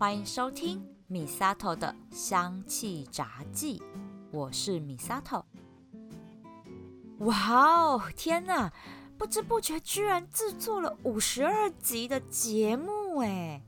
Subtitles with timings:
[0.00, 3.82] 欢迎收听米萨头的香气杂记，
[4.30, 5.44] 我是米萨头。
[7.18, 8.72] 哇哦，天哪！
[9.18, 13.60] 不知不觉居然制作了五十二集的节目哎！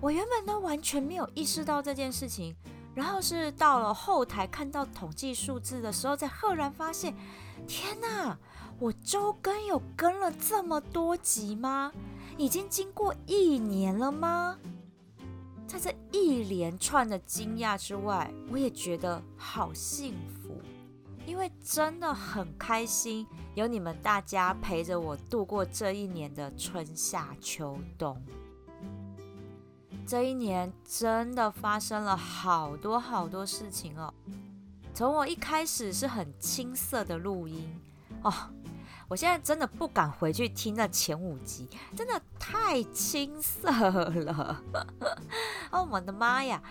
[0.00, 2.56] 我原本都完全没有意识到这件事情，
[2.92, 7.14] 然后是到了后台看到统计数字的时候，才赫然发现，
[7.68, 8.36] 天哪！
[8.80, 11.92] 我周更有更了这么多集吗？
[12.36, 14.58] 已经经过一年了吗？
[15.72, 20.60] 在这一连串的惊讶之外，我也觉得好幸福，
[21.24, 28.22] 因为真的很开心有你们大家陪着我度过这一年的春夏秋冬。
[30.06, 34.12] 这一年真的发生了好多好多事情哦。
[34.92, 37.66] 从我一开始是很青涩的录音
[38.22, 38.30] 哦。
[39.12, 44.58] 我现在真的不敢回去听那前五集，真的太青涩了。
[45.70, 46.62] 哦，我的妈呀！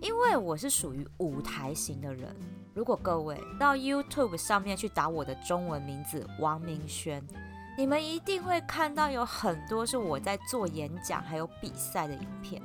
[0.00, 2.32] 因为我是属于舞台型的人。
[2.72, 7.20] 如果各位到 YouTube 上面去打我的中文名字王明轩，
[7.76, 12.62] 你们一定会看到有很多是我在做演讲还有比赛的影片。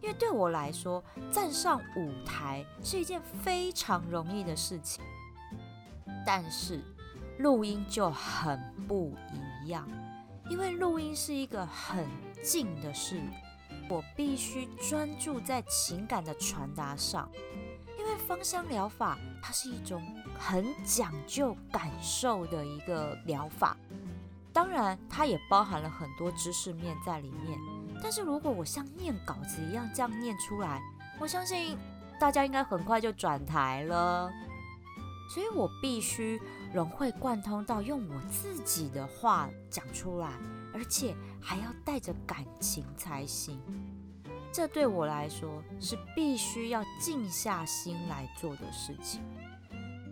[0.00, 5.04] 因为对我来说，站上舞台是一件非常容易的事情，
[6.24, 6.82] 但是。
[7.42, 9.88] 录音就很不一样，
[10.48, 12.06] 因为录音是一个很
[12.40, 13.20] 静的事，
[13.90, 17.28] 我必须专注在情感的传达上。
[17.98, 20.00] 因为芳香疗法它是一种
[20.38, 23.76] 很讲究感受的一个疗法，
[24.52, 27.58] 当然它也包含了很多知识面在里面。
[28.00, 30.80] 但是如果我像念稿子一样这样念出来，
[31.20, 31.76] 我相信
[32.20, 34.32] 大家应该很快就转台了。
[35.32, 36.38] 所以我必须
[36.74, 40.28] 融会贯通到用我自己的话讲出来，
[40.74, 43.58] 而且还要带着感情才行。
[44.52, 49.22] 这对我来说是必须要静下心来做的事情。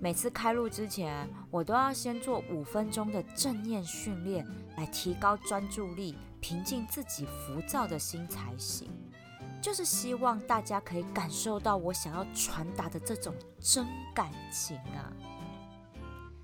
[0.00, 4.46] 每次开录之前，我都要先做五分钟的正念训练，
[4.78, 8.88] 来提高专注力，平静自己浮躁的心才行。
[9.60, 15.12] 就是希望大家可以感受到我想要传达的这种真感情啊！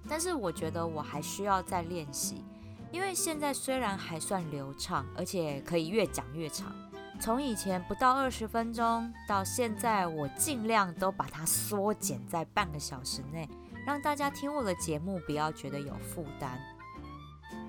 [0.09, 2.45] 但是我觉得我还需要再练习，
[2.93, 6.73] 因为现在虽然还算流畅，而且可以越讲越长，
[7.19, 13.49] 从以前不到二十分钟，到现在我尽量都把它缩减在半个小时内，
[13.87, 16.61] 让大家听我的节目不要觉得有负担。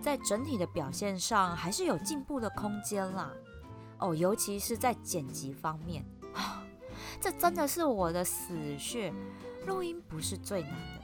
[0.01, 3.31] 在整体的表现上，还是有进步的空间啦。
[3.99, 6.63] 哦，尤其是在剪辑方面啊，
[7.19, 9.13] 这真的是我的死穴。
[9.65, 11.01] 录音不是最难的，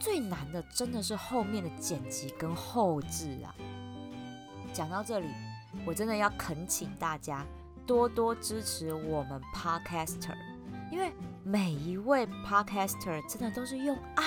[0.00, 3.54] 最难的真的是后面的剪辑跟后置啊。
[4.72, 5.28] 讲到这里，
[5.84, 7.44] 我真的要恳请大家
[7.86, 10.34] 多多支持我们 Podcaster，
[10.90, 11.12] 因为
[11.44, 14.24] 每一位 Podcaster 真的都是用爱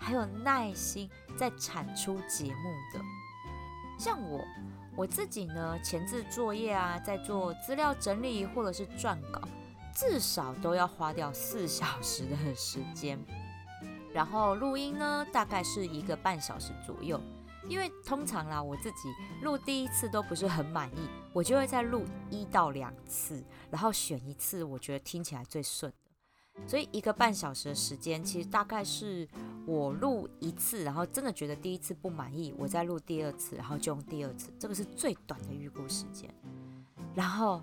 [0.00, 1.08] 还有耐心
[1.38, 3.00] 在产出节目的，
[3.98, 4.44] 像我。
[4.94, 9.40] 我自己呢，前置作业啊，在做资料整理或者是撰稿，
[9.94, 13.18] 至少都要花掉四小时的时间。
[14.12, 17.20] 然后录音呢，大概是一个半小时左右。
[17.68, 19.08] 因为通常啦，我自己
[19.40, 25.90] 录第一次都不是很满意，我就会再录一到两次，然后选一次我觉得听起来最顺。
[26.66, 29.28] 所以一个半小时的时间，其实大概是。
[29.64, 36.28] 我录一次，然后真的觉得第一次不满意，我再录第二次，然后就用第二次，这个是最短的预估时间。
[37.14, 37.62] 然后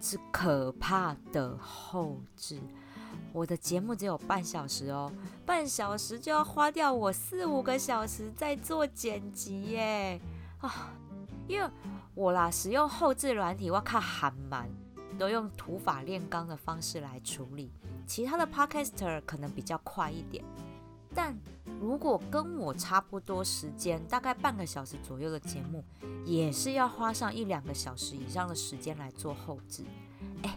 [0.00, 2.60] 是可怕的后置，
[3.32, 5.12] 我的节目只有半小时哦，
[5.46, 10.20] 半小时就要花掉我四五个小时在做剪辑耶
[10.60, 10.92] 啊！
[11.46, 11.70] 因为
[12.16, 14.68] 我啦使用后置软体，我靠很慢，
[15.18, 17.70] 都用土法炼钢的方式来处理，
[18.06, 20.44] 其他的 podcaster 可能比较快一点。
[21.14, 21.36] 但
[21.80, 25.82] 如果跟我差不多时间，大概半个小时左右的节目，
[26.24, 29.84] 也是要花上一两个小时以上的时间来做后置。
[30.42, 30.56] 哎，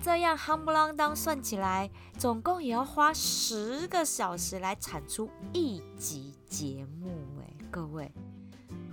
[0.00, 7.10] 这样夯不啷当算起来，总共也要花十个小时来产出一集节目。
[7.40, 8.10] 哎，各位，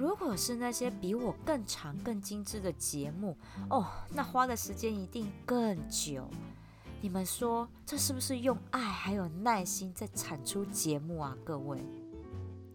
[0.05, 3.35] 如果是那些比我更长、更精致的节目，
[3.71, 6.29] 哦，那花的时间一定更久。
[7.01, 11.83] 你们说这是不是用爱还有耐心在产出节目啊，各位？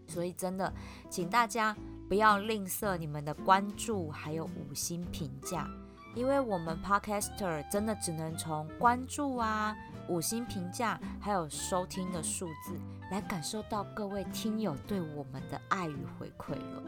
[0.09, 0.75] 所以真的，
[1.09, 1.77] 请大家
[2.09, 5.71] 不要吝啬你们的关注还有五星评价，
[6.17, 9.77] 因为我们 Podcaster 真的只能从关注啊、
[10.09, 12.77] 五星评价还有收听的数字
[13.13, 16.83] 来感受到各位听友对我们的爱与回馈了。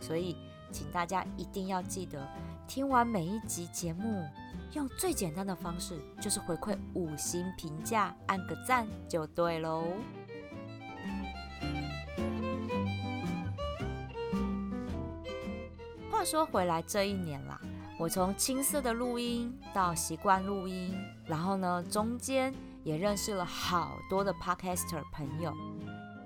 [0.00, 0.36] 所以
[0.72, 2.26] 请大家一定要记得，
[2.66, 4.24] 听完每一集节目，
[4.72, 9.84] 用最简单的方式，就是回馈五星评价，按个赞就对喽。
[16.10, 17.60] 话说回来，这一年啦，
[17.98, 20.94] 我从青涩的录音到习惯录音，
[21.26, 22.54] 然后呢，中间
[22.84, 25.52] 也认识了好多的 podcaster 朋友。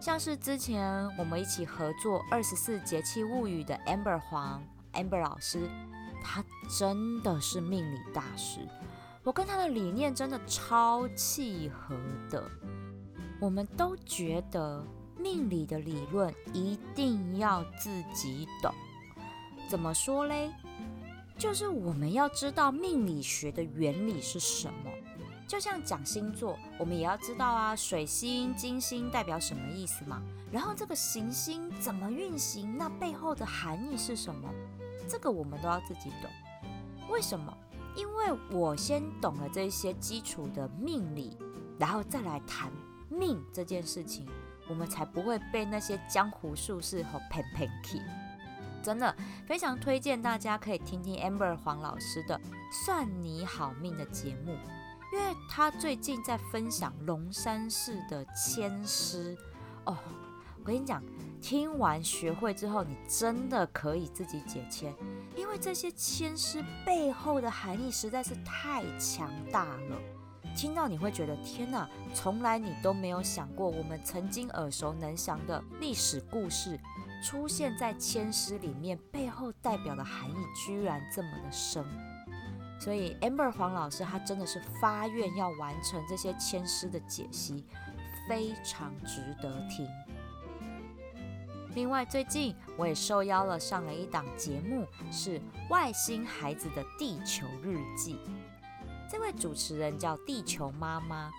[0.05, 0.85] 像是之前
[1.17, 4.63] 我们一起合作《二十四节气物语》的 Amber 黄
[4.93, 5.67] Amber 老师，
[6.23, 6.45] 他
[6.79, 8.61] 真的是命理大师，
[9.23, 11.97] 我跟他的理念真的超契合
[12.29, 12.45] 的。
[13.41, 14.85] 我们都觉得
[15.19, 18.75] 命理的理论一定要自己懂。
[19.71, 20.53] 怎么说嘞？
[21.39, 24.91] 就是我们要知道命理学的原理是什么。
[25.47, 30.23] 就像讲星座，我们也要知道啊，水星、金星代表什么意思嘛？
[30.51, 34.49] 然后这个行星怎么运行，那背后的含义是什么？
[35.09, 36.31] 这个我们都要自己懂。
[37.11, 37.53] 为什么？
[37.95, 41.37] 因为我先懂了这些基础的命理，
[41.79, 42.73] 然后再来谈
[43.09, 44.27] 命这件事情，
[44.69, 48.01] 我们才不会被那些江湖术士和骗骗去。
[48.83, 49.15] 真的
[49.47, 52.39] 非常推荐大家可以听听 Amber 黄老师的
[52.85, 54.57] 《算你好命》的节目。
[55.15, 59.39] 因为他最近在分享龙山寺的签诗
[59.85, 59.97] 哦，
[60.59, 61.01] 我跟你讲，
[61.41, 64.93] 听完学会之后，你真的可以自己解签，
[65.37, 69.97] 因为这些签诗背后的含义实在是太强大了。
[70.57, 76.77] 听到你会觉得天哪，从来你都没有想过，我们曾经耳熟能详的历史故事，
[77.23, 80.35] 出现在签诗里面，背后代表的含义
[80.67, 81.85] 居然这么的深。
[82.85, 87.65] 所以，amber 黄老师他真的是发愿要完成这些千诗的解析，
[88.29, 89.89] 非常值得听。
[91.75, 95.39] 另外，最近我也受邀了上了一档节目，是
[95.71, 98.17] 《外星孩子的地球日记》。
[99.11, 101.33] 这位主持人叫地球妈妈。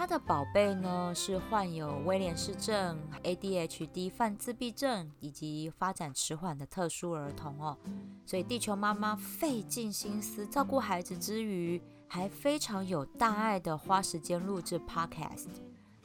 [0.00, 7.76] 他的宝贝呢是患有威廉氏症、ADHD 泛自闭症以及发展迟缓的特殊儿童哦，
[8.24, 15.48] 所以地球妈妈费尽心思照顾孩子之余，还非常有大爱的花时间录制 Podcast，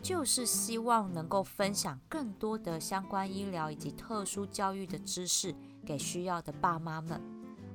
[0.01, 5.55] 就是希望能够分享更多的相关医疗以及特殊教育的知识
[5.85, 7.21] 给需要的爸妈们。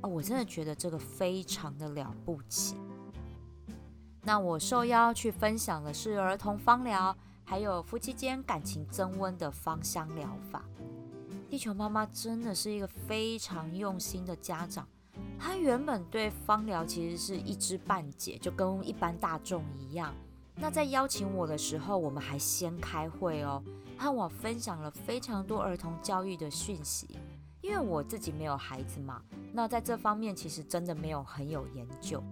[0.02, 2.76] 哦，我真的觉得这个非常的了不起。
[4.22, 10.62] 那我受邀去分享的是儿童芳疗，还有夫妻间感情增温的芳香疗法。
[11.48, 14.86] 地球妈妈真的是一个非常用心的家长，
[15.38, 20.14] 她原本对芳疗其实是一知半解，就跟一般大众一样。
[20.54, 23.62] 那在邀请我的时候，我们还先开会哦，
[23.98, 27.18] 和我分享了非常多儿童教育的讯息。
[27.62, 32.22] 因为我自己没有孩子嘛，那在这方面其实真的没有很有研究。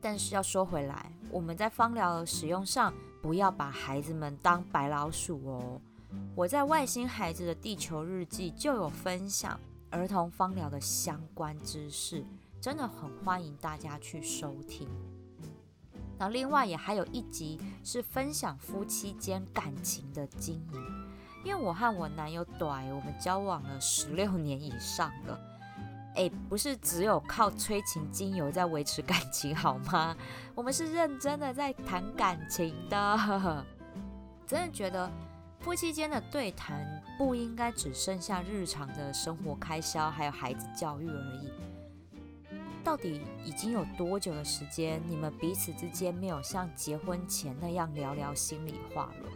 [0.00, 5.80] 但是要说回来，我们在芳疗的使用上不要把孩子们当白老鼠哦。
[6.34, 9.60] 我在外星孩子的地球日记就有分享
[9.90, 12.24] 儿童芳疗的相关知识，
[12.60, 14.88] 真的很欢迎大家去收听。
[16.18, 21.06] 那另外也还有一集是分享夫妻间感情的经营，
[21.44, 25.40] 因为我和我男友短，我们交往了十六年以上了。
[26.16, 30.16] 哎，不是只有靠催情精油在维持感情 好吗？
[30.54, 33.64] 我们是认真的在谈感情的。
[34.46, 35.08] 真的觉得
[35.60, 36.84] 夫妻间的对谈
[37.16, 41.52] 不应该只剩下日常的生活开销，还有孩子教育而已。
[42.82, 49.30] 到底已经有多久的时间，你们彼此之间没有像结婚前那样聊聊心里话了？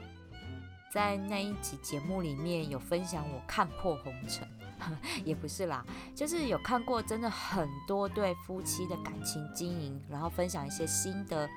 [0.92, 4.48] 在那一集节目里面有分享我看破红尘。
[5.24, 11.48] 也不是啦，就是有看过真的很多对夫妻的感情经营，然后分享一些心得。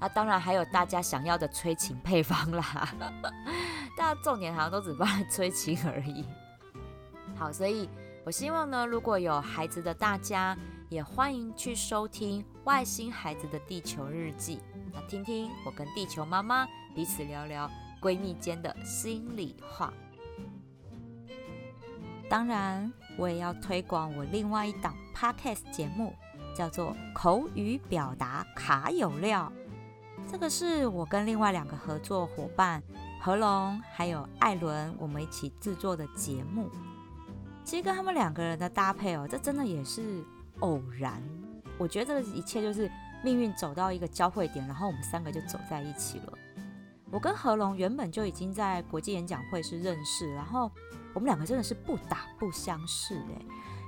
[0.00, 2.88] 那当然还有大家想要的催情配方啦。
[3.96, 6.24] 大家重点好像都只放在催情而已。
[7.36, 7.88] 好，所以
[8.24, 10.56] 我希望呢，如果有孩子的大家，
[10.88, 14.56] 也欢迎去收听《外星孩子的地球日记》，
[14.92, 19.92] 那听听我跟地球妈妈彼此聊聊闺蜜间的心里话。
[22.32, 26.14] 当然，我也要推广我另外一档 podcast 节目，
[26.56, 29.52] 叫做《口语表达卡有料》。
[30.32, 32.82] 这个是我跟另外两个合作伙伴
[33.20, 36.70] 何龙还有艾伦，我们一起制作的节目。
[37.64, 40.24] 其实跟他们两个人的搭配哦，这真的也是
[40.60, 41.22] 偶然。
[41.76, 42.90] 我觉得这一切就是
[43.22, 46.32] 命运走到一个交汇点，然后我们三个就走在一起了。
[47.12, 50.68] 我跟何龙原本就已经在国际演讲会是认识，然后。
[51.14, 53.44] 我们两个真的是不打不相识哎，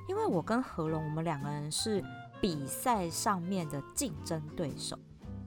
[0.06, 2.04] 因为我跟何龙，我们两个人是
[2.38, 4.98] 比赛上面的竞争对手，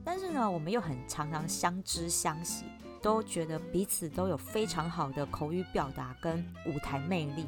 [0.04, 2.66] 但是呢，我们又很常常相知相惜，
[3.00, 7.46] 都觉得彼此都有非常好的口语表达跟舞台魅力，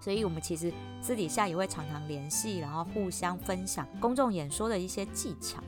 [0.00, 0.72] 所以我们其实
[1.02, 5.62] 私底下也会常常联系，然后互相分享公众演说的一些技巧。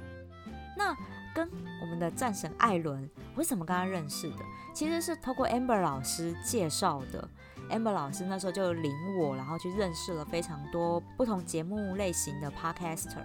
[0.75, 0.97] 那
[1.37, 1.47] 跟
[1.83, 4.39] 我们的战神艾伦，我是怎么跟他认识的？
[4.73, 7.29] 其实是透过 Amber 老师介绍的。
[7.69, 13.23] Amber 老师那时候就领我，然后去认识了非常多不同节目类型的 Podcaster。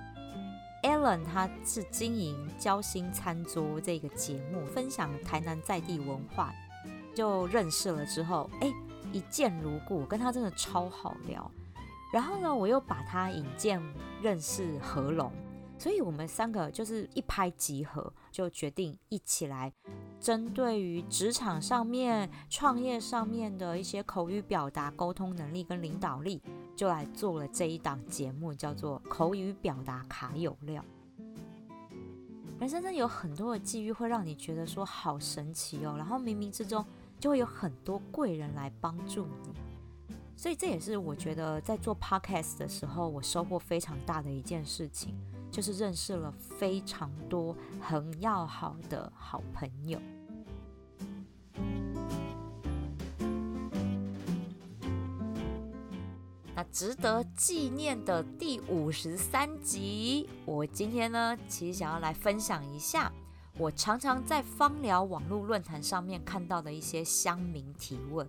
[0.83, 6.53] Alan 他是经营交心餐桌这个节目，分享台南在地文化，
[7.15, 8.69] 就认识了之后，哎，
[9.13, 11.49] 一见如故，跟他真的超好聊。
[12.11, 13.81] 然后呢，我又把他引荐
[14.21, 15.31] 认识何龙。
[15.81, 19.73] 所以，我们三个就是一拍即合，就决定一起来
[20.19, 26.39] 针对于职场上面、创业上面的一些口语表达、沟通能力跟领导力，
[26.75, 30.85] 就来做了这一档节目，叫做《口语表达卡有料》。
[32.59, 36.85] 人生真的有很多的际遇，会让你觉得说好神奇哦，然后冥冥之中
[37.19, 40.15] 就会有很多贵人来帮助你。
[40.37, 45.15] 所以，这也是我觉得在做 podcast 的时候，我收获非常大的一件事情。
[45.51, 49.99] 就是认识了非常多很要好的好朋友。
[56.55, 63.11] 那值得纪念的第五十三集，我今天呢，其实想要来分享一下，
[63.57, 68.27] 我常常在芳疗网络论坛上面看到的一些乡民提问。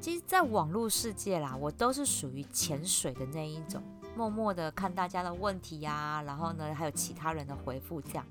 [0.00, 3.82] 其实，在网络世界啦，我都是属于潜水的那一种。
[4.18, 8.26] 默默的看大家的问题呀，然后呢，还有其他人的回复，这样。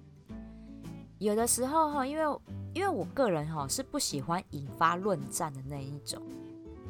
[1.18, 2.40] 有的时候哈，因为
[2.74, 6.22] 因为我个人哈是不喜欢引发论战的那一种，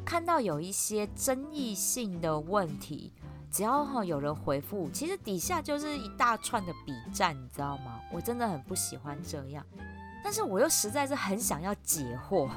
[0.04, 3.12] 看到有一些争议性的问题，
[3.52, 8.00] 只要哈有人回复，其实底下就是一大串的比战，你知道吗？
[8.12, 9.64] 我真的很不喜欢这样，
[10.24, 12.50] 但是我又实在是很想要解惑，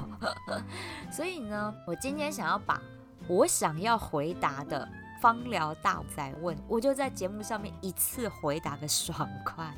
[1.08, 2.82] 所以呢，我今天想要把
[3.28, 4.88] 我想要回答的。
[5.22, 9.72] 芳疗大仔问，我就在节目上面一次回答个爽快，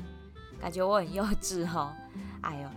[0.59, 1.95] 感觉我很幼稚哈，
[2.41, 2.69] 哎呦！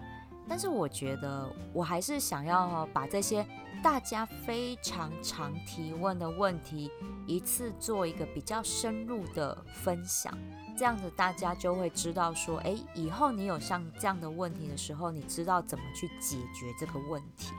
[0.47, 3.47] 但是我觉得我还是想要把这些
[3.83, 6.91] 大家非常常提问的问题，
[7.27, 10.37] 一次做一个比较深入的分享，
[10.77, 17.55] 这样子大家就会知道说，哎，以后你有像这样的问题的时候，你知道怎么去解决这个问题。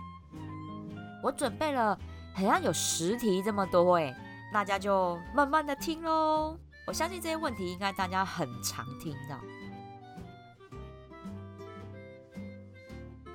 [1.24, 1.98] 我准备了
[2.36, 4.16] 好像有十题这么多哎。
[4.52, 9.40] 大家就慢慢的听喽，我相信这些问题应该大家很常听到。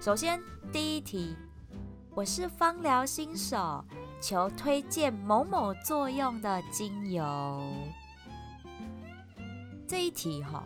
[0.01, 0.43] 首先
[0.73, 1.37] 第一题，
[2.11, 3.85] 我是芳疗新手，
[4.21, 7.63] 求推荐某某作用的精油。
[9.87, 10.65] 这一题哈，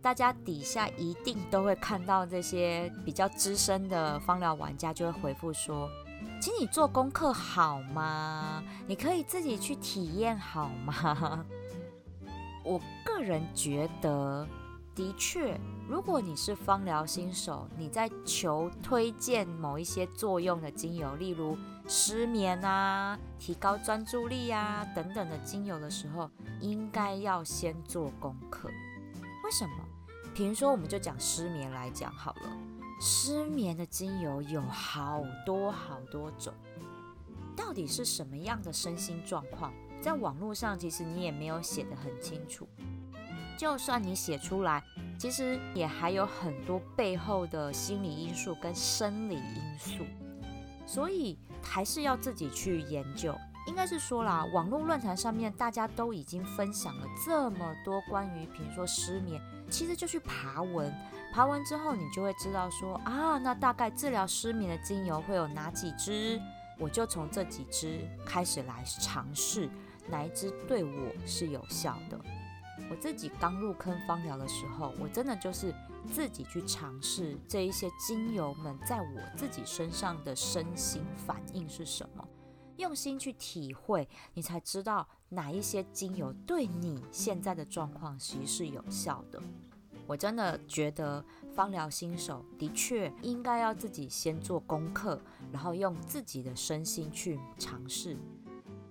[0.00, 5.90] 大家底下一定都会看到这些比较资深的芳疗玩家就会回复说。
[6.40, 8.62] 请你做功课好吗？
[8.86, 11.44] 你可以自己去体验好吗？
[12.64, 14.46] 我个人觉得，
[14.94, 28.68] 的确，如果你是芳疗新手，你在求推荐某一些作用的精油，例如失眠啊、提高专注力啊等等的精油的时候，应该要先做功课。
[29.44, 29.74] 为什么？
[30.34, 32.56] 比如说，我们就讲失眠来讲好了。
[33.06, 36.54] 失眠的精油有好多好多种，
[37.54, 39.70] 到底是什么样的身心状况？
[40.00, 42.66] 在网络上其实你也没有写得很清楚。
[43.58, 44.82] 就算你写出来，
[45.18, 50.02] 其实也还有很多背后的心理因素跟生理因素，
[50.86, 53.34] 所以还是要自己去研究。
[53.66, 60.90] 应该是说啦，网络论坛上面大家都已经分享了这么多关于，比如说失眠，其实就去爬文。
[61.34, 66.40] 爬完之后，你就会知道说啊，那大概治疗失眠的精油会有哪几支？
[66.78, 69.68] 我就从这几支开始来尝试，
[70.08, 72.16] 哪一支对我是有效的。
[72.88, 75.74] 我自己刚入坑芳疗的时候，我真的就是
[76.12, 82.24] 自己去尝试这一些精油们在我自己身上的身心反应是什么，
[82.76, 89.42] 用心去体会，你才知道哪一些精油对你现在的状况其实是有效的。
[90.06, 95.20] 我真的觉得芳疗新手的确应该要自己先做功课，
[95.52, 98.16] 然后用自己的身心去尝试。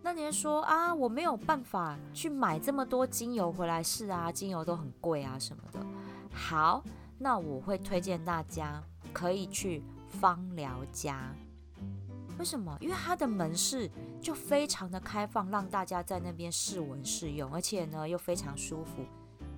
[0.02, 5.80] 那你说啊，我没有办法去买这么多精油回来试啊，精油都很贵啊什么的。
[6.34, 6.84] 好，
[7.18, 11.34] 那我会推荐大家可以去芳疗家。
[12.38, 12.76] 为什么？
[12.82, 13.90] 因为它的门市
[14.20, 19.06] 就非常的开放，让大家在那边试闻试用，而且呢又非常舒服。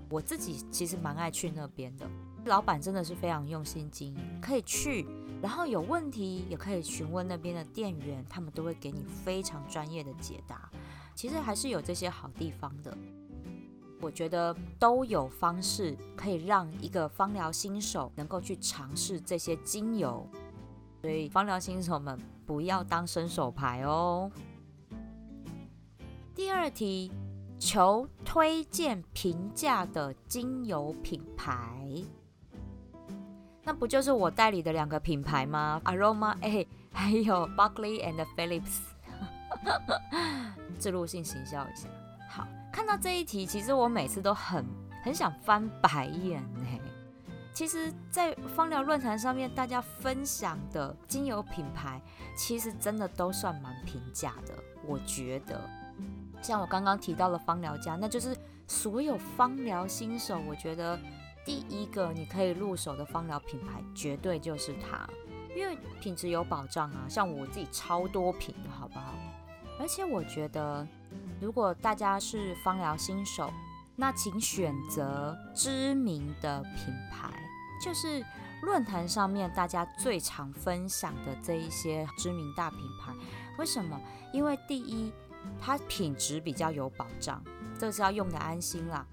[0.10, 2.08] 我自己其实蛮爱去那边的，
[2.46, 5.06] 老板真的是非常用心经营，可以去，
[5.42, 10.70] 然后有问题也可以询问那边的店员，他们都会给你非常专业的解答。
[11.16, 12.96] 其实还是有这些好地方的，
[14.00, 20.28] 我觉得都有方式可以让一个芳疗新手能够去尝试这些精油，
[21.02, 24.32] 所以芳疗新手们不要当伸手牌哦。
[26.36, 27.12] 第二题。
[27.58, 32.04] 求推荐平价的精油品牌，
[33.64, 38.82] 那不就是我代理的两个品牌吗？Aroma A 还有 Buckley and Phillips，
[40.78, 41.88] 自录性行销一下。
[42.30, 44.66] 好，看到这一题，其实我每次都很
[45.04, 46.62] 很想翻白眼呢。
[47.54, 52.02] 其实，在芳疗论坛上面，大家分享的精油品牌，
[52.36, 54.54] 其实真的都算蛮平价的，
[54.86, 55.62] 我觉得。
[56.42, 58.38] 像我刚刚提到的芳疗家，那就是
[58.68, 61.00] 所有芳疗新手，我觉得
[61.44, 65.08] 第一个你可以入手的芳疗品牌，绝对就是它，
[65.56, 67.06] 因为品质有保障啊。
[67.10, 69.14] 像我自己超多瓶好不好？
[69.80, 70.88] 而且我觉得，
[71.42, 73.52] 如果大家是芳疗新手，
[73.96, 77.32] 那请选择知名的品牌，
[77.84, 78.24] 就是
[78.62, 83.12] 论坛上面大家最常分享的这一些知名大品牌。
[83.58, 84.00] 为什么？
[84.32, 85.12] 因为第一。
[85.62, 87.42] 它品质比较有保障，
[87.78, 89.06] 这是要用的安心啦。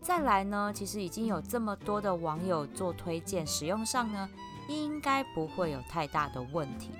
[0.00, 4.28] 再来呢，其实已经有这么多的网友做推荐，使用上呢
[4.68, 6.90] 应该不会有太大的问题。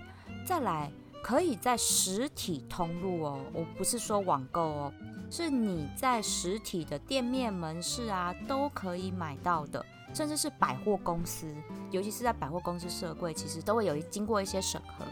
[0.44, 4.92] 再来，可以在实体通路哦，我不是说网购哦，
[5.30, 11.46] 是你在实体的店面门市啊都可以买到的，甚至是百货公司，
[11.90, 15.06] 尤其是在百货公司设柜，其实都会有经过一些审核。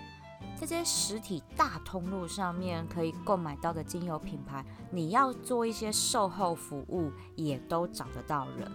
[0.59, 8.69] 在这些实体大通路上面可以购买到的精油品牌，你要做一些售后服务，也都找得到人。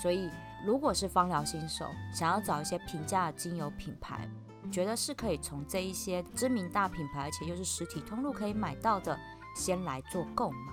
[0.00, 0.30] 所以，
[0.64, 4.26] 如果是芳疗新手，想要找一些平价的精油品牌，
[4.72, 9.18] 觉得是可以从这一些知名大品牌，而且又是实体通路可以买到的，
[9.54, 10.72] 先来做购买。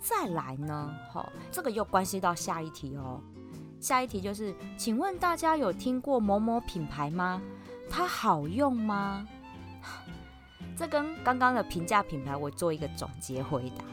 [0.00, 3.20] 再来呢，好，这个又关系到下一题哦。
[3.80, 7.40] 下一题就是，请问大家有听过某某品牌吗？
[7.96, 9.24] 它好用吗？
[10.76, 13.84] 这跟刚刚的平价品牌，我做一个总结回答，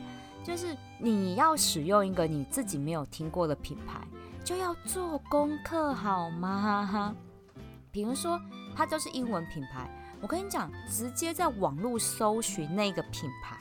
[0.44, 4.02] 就是你要使用一个你自己没有听过的品牌，
[4.44, 7.16] 就要做功课好吗？
[7.94, 8.42] 比如说，
[8.76, 9.88] 它就是英文品牌，
[10.20, 13.56] 我跟你讲，直接在网络搜寻那个品牌。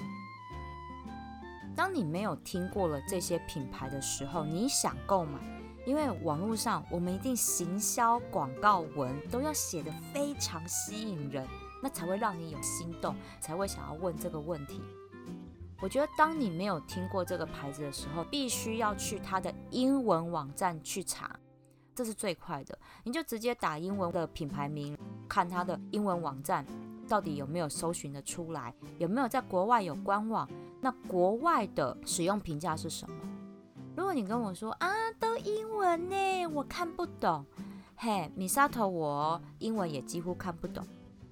[1.76, 5.38] 当你没有听过了这些品牌的时候，你想购买。
[5.90, 11.44] 因为网络上，我们一定行销广告文都要写的非常吸引人，
[11.82, 14.80] 那才会让你有心动，才会想要问这个问题。
[15.82, 21.36] 我觉得，当你没有听过这个牌子的时候，必须要去它的英文网站去查，
[21.92, 22.78] 这是最快的。
[23.02, 24.96] 你就直接打英文的品牌名，
[25.28, 26.64] 看它的英文网站
[27.08, 30.48] 到底有没有搜寻的出来，有没有在国外有官网，
[30.80, 33.16] 那国外的使用评价是什么？
[33.96, 37.44] 如果你跟我说啊，都英文呢，我看不懂。
[37.96, 40.84] 嘿，米沙头，我英文也几乎看不懂。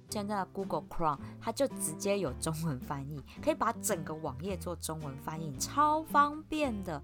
[0.09, 7.01] 现在的 Google Chrome 它就直接有中文翻译，可以把整个网页做中文翻译，超方便的。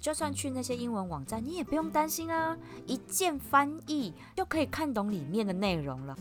[0.00, 6.16] 就算去那些英文网站，你也不用担心啊，一键翻译就可以看懂里面的内容了。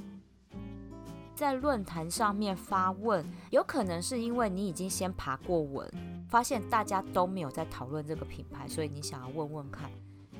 [1.35, 5.91] 在论坛上面发问，有可能是因为你已经先爬过文，
[6.33, 9.87] 发现大家都没有在讨论这个品牌，所以你想要问问看。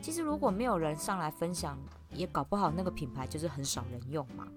[0.02, 1.78] 其实如果没有人上来分享，
[2.10, 4.48] 也搞不好那个品牌就是很少人用嘛。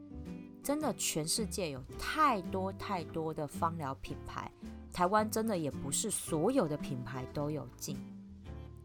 [0.64, 4.50] 真的，全世界有太多太多的芳疗品牌，
[4.94, 7.98] 台湾真的也不是所有的品牌都有进。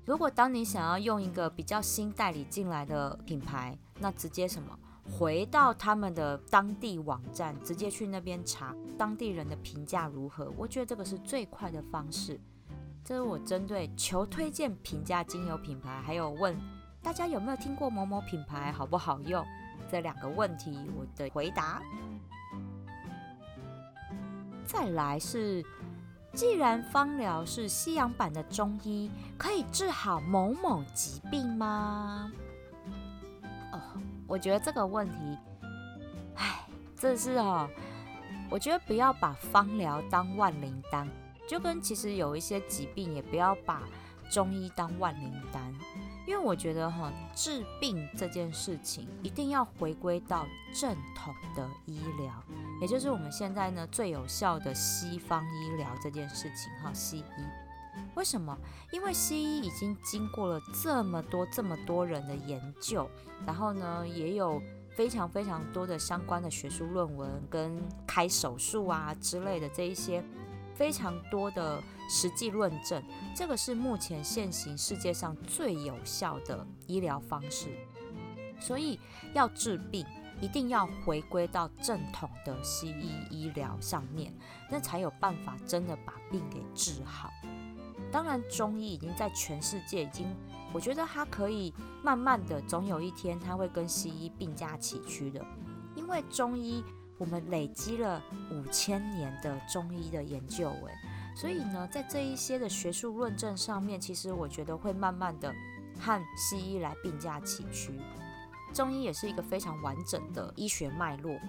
[0.04, 4.78] 如果当你想要用一个比较新代理进来的品牌，那直接什么？
[5.12, 10.52] 回到他们的当地网站，直接去那边查当地人的评价如何。
[10.58, 12.39] 我觉得这个是最快的方式。
[13.04, 16.56] 这是我针对求推荐评价精油品牌，还有问
[17.02, 19.43] 大家有没有听过某某品牌好不好用
[19.91, 21.82] 这两个问题，我的回答。
[24.63, 25.63] 再来是，
[26.34, 32.32] 既然芳疗是西洋版的中医，可以治好某某疾病吗？
[34.32, 35.38] 我觉得这个问题，
[36.36, 36.65] 唉，
[36.96, 37.70] 这是哦，
[38.50, 41.06] 我觉得不要把芳疗当万灵丹，
[41.46, 43.84] 就跟其实有一些疾病也不要把
[44.32, 45.62] 中医当万灵丹，
[46.26, 52.32] 因为我觉得哈，治病这件事情一定要回归到正统的医疗，
[52.80, 57.61] 也就是我们现在呢最有效的西方医疗这件事情哈，西医。
[58.16, 58.58] 为什么？
[58.92, 63.10] 因为西医已经经过了这么多这么多人的研究，
[63.46, 64.62] 然后呢也有
[64.96, 70.24] 非常非常多的相关的学术论文跟开手术啊之类的这一些。
[70.74, 73.04] 非常多的实际论证，
[73.36, 77.68] 这个是目前现行世界上最有效的医疗方式。
[78.60, 79.00] 所以
[79.36, 80.04] 要治病，
[80.40, 84.34] 一定要回归到正统的西医医疗上面，
[84.72, 87.30] 那才有办法真的把病给治好。
[88.12, 90.28] 当然，中医已经在全世界已经，
[90.74, 95.45] 我觉得它可以慢慢的，总有一天它会跟西医并驾齐驱的，
[95.95, 96.84] 因为中医。
[97.17, 98.19] 我们累积了
[98.50, 100.91] 五千年的中医的研究，诶，
[101.36, 105.54] 所以呢，在这一些的学术论证上面，其实我觉得会慢慢的
[106.00, 107.93] 和西医来并驾齐驱。
[108.74, 111.39] 中医也是一个非常完整的医学脉络，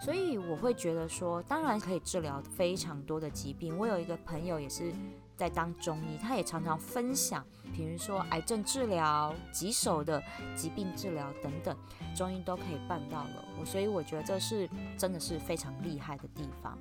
[0.00, 3.76] 所以我会觉得说，当然可以治疗非常多的疾病。
[3.76, 4.92] 我有一个朋友也是。
[5.36, 7.44] 在当中医，他也常常分享，
[7.74, 10.22] 比如说癌症治疗、棘手的
[10.56, 11.76] 疾病治疗等等，
[12.16, 13.44] 中医都可以办到了。
[13.60, 16.78] 我所以我觉得这是真的是非常厉害的地方。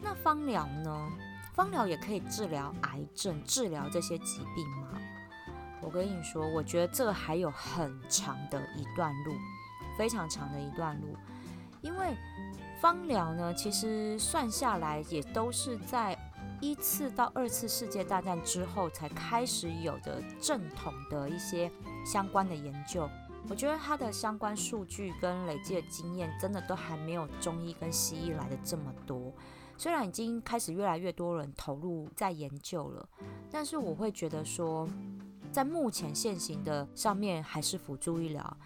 [0.00, 1.10] 那芳疗呢？
[1.52, 4.98] 芳疗也可以治疗癌症、治疗这些疾病吗？
[5.82, 9.34] 我跟你说，我觉得这还有很长的一段路，
[9.98, 11.08] 非常长的一段路。
[11.82, 12.14] 因为
[12.80, 16.16] 芳疗呢，其实算下来也都是在。
[16.60, 21.70] 一次到二次世界大战之后，才开始有的正统的一些
[22.04, 23.08] 相关的研究。
[23.48, 29.32] 我觉得它的相关数据跟累积的经验，真的都还没有中医跟西医来的这么多。
[29.78, 33.08] 虽然已经开始越来越多人投入在研究了，
[33.50, 34.86] 但是我会觉得说，
[35.50, 38.56] 在目前现行的上面还是辅助医疗。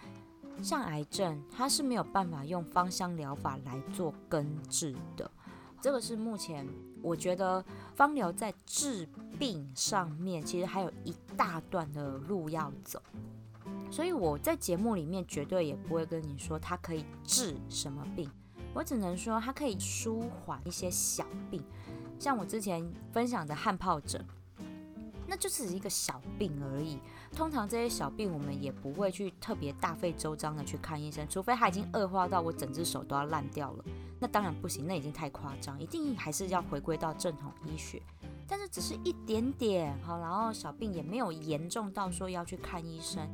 [0.60, 5.30] 像癌症，它是没有办法用芳香疗法来做根治的。
[5.84, 6.66] 这个是目前
[7.02, 7.62] 我觉得
[7.94, 9.06] 芳疗在治
[9.38, 13.02] 病上面，其实还有一大段的路要走。
[13.90, 18.30] 所以我在节目里面绝对也不会跟你说它可以治什么病，
[18.72, 21.62] 我只能说它可以舒缓一些小病，
[22.18, 24.26] 像我之前分享的汗疱疹，
[25.34, 26.96] 那就是一个小病而已。
[27.32, 33.84] 通常这些小病我们也不会去特别大费周章的去看医生，除非它已经恶化到我整只手都要烂掉了。
[34.20, 38.00] 那当然不行，那已经太夸张，一定还是要回归到正统医学。
[38.46, 43.28] 但是只是一点点好，然后小病也没有严重到说要去看医生，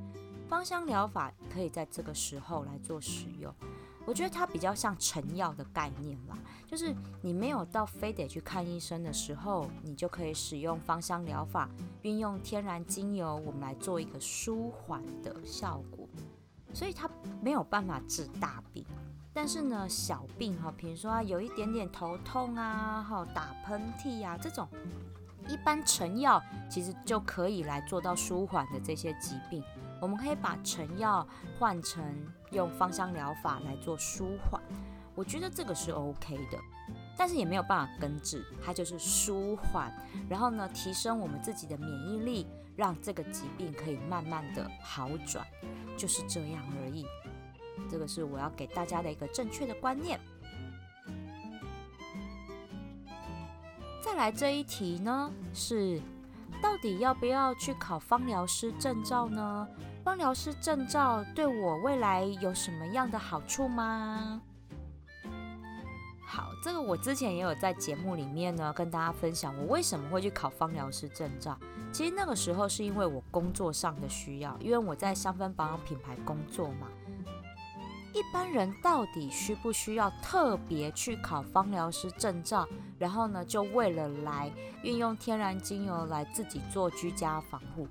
[0.49, 3.55] 芳香疗法可以在这个时候来做使用。
[4.07, 6.37] 我觉得它比较像成药的概念啦，
[6.67, 11.69] 就是你没有到非得去看医生的时候，你就可以使用芳香疗法，
[12.03, 16.09] 运用天然精油，我们来做一个舒缓的效果。
[16.73, 17.09] 所以它
[17.41, 18.85] 没有办法治大病。
[19.33, 24.69] 但是呢，小病哈，比如说有一点点头痛啊，哈，打喷嚏啊，这种
[25.49, 29.63] 一般成药其实就可以来做到舒缓的这些疾病。
[30.01, 31.27] 我们可以把成药
[31.59, 32.03] 换成
[32.53, 34.61] 用芳香疗法来做舒缓，
[35.15, 36.59] 我觉得这个是 OK 的。
[37.17, 39.93] 但是也没有办法根治，它就是舒缓，
[40.29, 45.47] 然后呢，提升我们自己的免疫力，让这个疾病可以慢慢的好转，
[45.99, 47.05] 就是这样而已。
[47.91, 50.19] 这个是我要给大家的一个正确的观念。
[54.03, 56.01] 再来这一题呢，是
[56.63, 59.69] 到底要不要去考芳疗师证照呢？
[60.03, 64.41] 芳疗师证照对我未来有什么样的好处吗？
[66.27, 71.59] 好，这个我之前也有在节目里面呢跟大家分享，我为什么会去考芳疗师证照。
[71.93, 76.87] 其实那个时候是因为我工作上的需要，因为我在香氛保养品牌工作嘛。
[78.13, 82.67] 一般人到底需不需要特别去考芳疗师证照？
[82.99, 84.51] 然后呢，就为了来
[84.83, 87.87] 运用天然精油来自己做居家防护？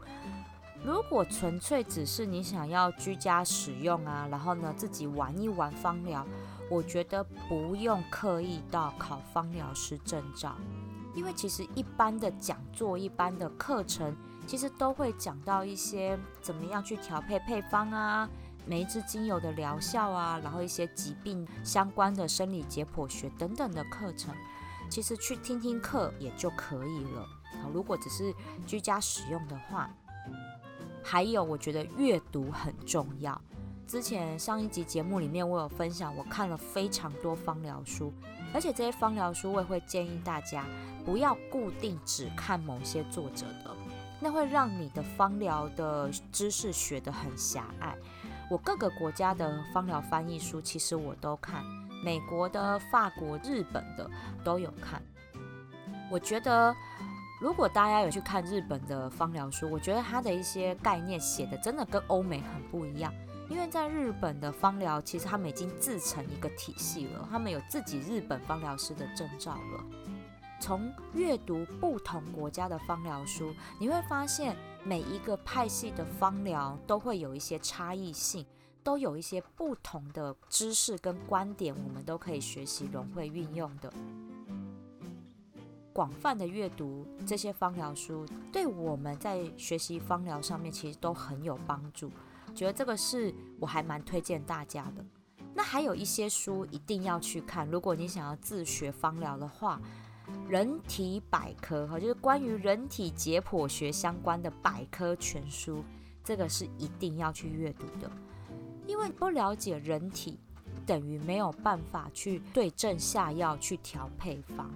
[0.83, 6.25] 如果纯粹只是你想要居家使用啊，然后呢自己玩一玩芳疗，
[6.69, 10.55] 我觉得不用刻意到考芳疗师证照，
[11.13, 14.15] 因为其实一般的讲座、一般的课程，
[14.47, 18.29] 其实都会讲到一些怎么样去调配配方啊。
[18.65, 24.33] 每一支精油的疗效啊，然后一些疾病相关的生理解剖学等等的课程，
[24.89, 27.27] 其实去听听课也就可以了。
[27.63, 28.33] 好，如果只是
[28.67, 29.89] 居家使用的话，
[31.03, 33.39] 还有我觉得阅读很重要。
[33.88, 38.13] 之前上一集节目里面我有分享，我看了非常多芳疗书，
[38.53, 40.65] 而且这些芳疗书我也会建议大家
[41.03, 43.75] 不要固定只看某些作者的，
[44.19, 47.95] 那会让你的芳疗的知识学得很狭隘。
[48.47, 51.63] 我各个国家的芳疗翻译书，其实我都看，
[52.03, 54.09] 美国的、法国、日本的
[54.43, 55.01] 都有看。
[56.12, 56.75] 我觉得，
[57.39, 63.13] 如果大家有去看日本的芳疗书，我觉得它的一些概念写的真的跟欧美很不一样。
[63.49, 69.84] 因为在日本的芳疗，其实他们已经自成一个体系了，他们有自己日本芳疗师的证照了。
[70.60, 78.45] 从阅读不同国家的芳疗书，你会发现每一个派系的芳疗都会有一些差异性，
[78.84, 83.91] 都有一些不同的知识跟观点，我们都可以学习融会运用的。
[85.99, 92.09] 广泛的阅读这些芳疗书，对我们在学习芳疗上面其实都很有帮助。
[92.55, 95.05] 觉得这个是我还蛮推荐大家的。
[95.53, 99.81] 那还有一些书一定要去看，如果你想要自学芳疗的话。
[100.47, 105.83] 人体百科哈，就是关于人体解剖学相关的百科全书，
[106.23, 108.09] 这个是一定要去阅读的。
[108.85, 110.39] 因为不了解人体，
[110.85, 114.71] 等于没有办法去对症下药、去调配方。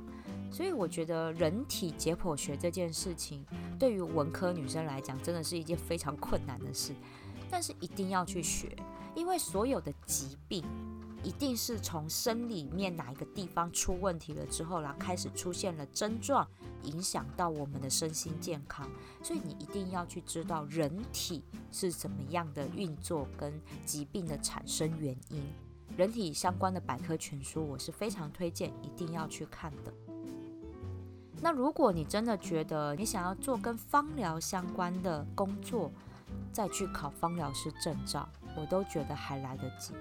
[0.53, 3.43] 所以我觉得人体解剖学这件事情，
[3.77, 6.95] 对于文科女生来讲，真的是一件非常困难的事。
[7.49, 8.73] 但是一定要去学，
[9.15, 10.63] 因为所有的疾病。
[11.23, 16.45] 一定是从生理面哪一个地方出问题了之后，然后开始出现了症状，
[16.81, 18.91] 影响到我们的身心健康。
[19.23, 23.53] 所以你一定要去知道人体是怎么样的运作跟
[23.85, 25.41] 疾病的产生原因。
[25.95, 29.93] 人体相关的百科全书，我是非常推荐一定要去看的。
[31.43, 35.91] 那如果你真的觉得你想要做跟芳疗相关的工作，
[36.53, 38.25] 再去考芳疗师证照。
[38.55, 39.93] 我都觉得还来得及。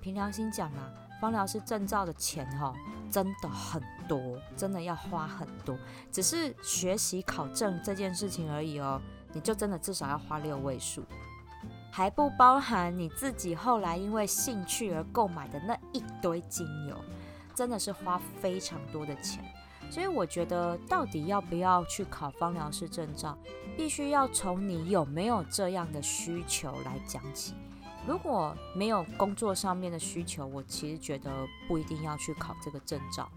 [0.00, 2.74] 凭良心讲啊，芳疗师证照的钱哈，
[3.10, 4.18] 真的很多，
[4.56, 5.78] 真的要花很多。
[6.10, 9.00] 只是学习考证这件事情而已哦，
[9.34, 11.04] 你就真的至少要花六位数，
[11.92, 16.96] 还不包含你自己后来因为兴趣而购买的那一堆精油，
[17.54, 19.44] 真的是花非常多的钱。
[19.90, 23.36] 所以我觉得，到底要不要去考芳疗师证照，
[23.76, 27.54] 必须要从你有没有这样的需求来讲起。
[28.06, 31.30] 如果没有工作上面的需求，我其实觉得
[31.66, 33.28] 不一定要去考这个证照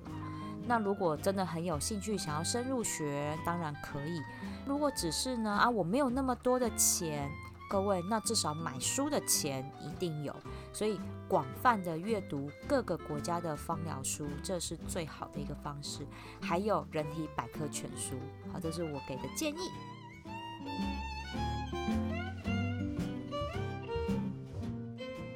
[0.67, 4.21] 那如果真的很有兴趣，想要深入学，当然可以。
[4.65, 7.29] 如果只是呢啊，我没有那么多的钱，
[7.71, 10.35] 各位，那至少买书的钱一定有。
[10.73, 16.05] 所以广泛的阅读各个国家的芳疗书，这是最好的一个方式。
[16.41, 18.15] 还有人体百科全书，
[18.51, 19.71] 好，这是我给的建议。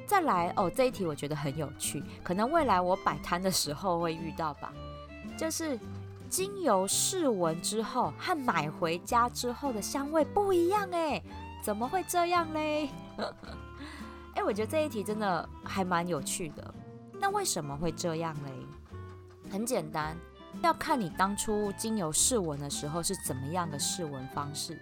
[0.06, 4.74] 再来哦，这一题我觉得很有趣，可能未来我摆摊的时候会遇到吧。
[5.38, 5.78] 就是
[6.28, 11.22] 精油试闻之后和买回家之后的香味不一样哎，
[11.66, 12.88] 怎么会这样嘞？
[14.36, 16.74] 哎，我觉得这一题真的还蛮有趣的。
[17.18, 18.52] 那为什么会这样嘞？
[19.50, 20.16] 很简单，
[20.62, 24.80] 要看你当初精油试闻的时候是怎么样的试闻方式。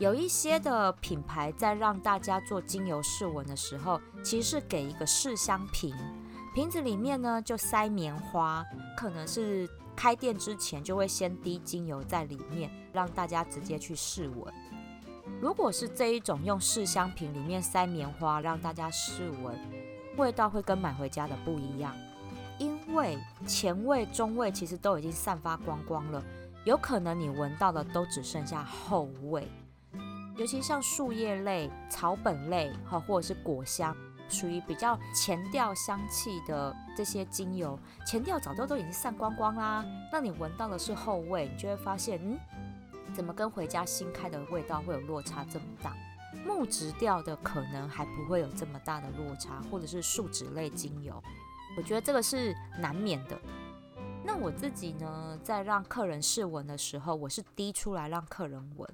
[0.00, 5.94] 有一些的品牌在让大家做精油试闻的时候，其实是给一个试香瓶，
[6.52, 14.52] 瓶子里面呢就塞棉花，可能是开店之前就会先滴精油在里面，让大家直接去试闻。
[15.40, 19.56] 如果是这一种用试香瓶里面塞棉花让大家试闻，
[20.16, 21.94] 味道会跟买回家的不一样，
[22.58, 26.20] 因为前味、中味其实都已经散发光光了，
[26.64, 29.46] 有可能你闻到的都只剩下后味。
[30.36, 33.96] 尤其像树叶类、草本类，哈，或者是果香，
[34.28, 39.84] 属于比较前调香气的这些精油，前调早就都已经散光光啦。
[40.12, 42.38] 那你闻到的是后味，你就会发现，嗯，
[43.14, 45.96] 怎么跟回家新开的味道会有落差这么大？
[46.46, 51.20] 木质调的可能还不会有这么大的落差，或者是树脂类精油，
[51.76, 53.38] 我觉得这个是难免的。
[54.24, 58.88] 那我自己呢，在让客人试闻的时候，我是滴出来让客人闻。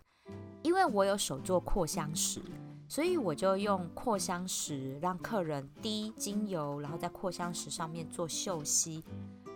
[0.62, 2.40] 因为我有手做扩香石，
[2.88, 9.04] 所以我就用扩香石让客人滴精油，然后在扩香石上面做嗅吸。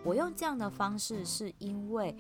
[0.05, 2.15] 我用这样的方式，是因为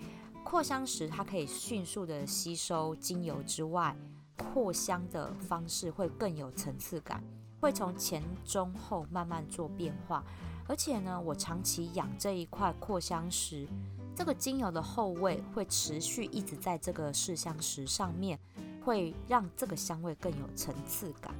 [0.50, 3.94] 扩香石它可以迅速的吸收精油之外，
[4.34, 7.22] 扩香的方式会更有层次感，
[7.60, 10.24] 会从前中后慢慢做变化。
[10.66, 13.68] 而且呢，我长期养这一块扩香石，
[14.16, 18.40] 这个精油的后味会持续一直在这个试香石上面。
[18.82, 21.34] 会让这个香味更有层次感。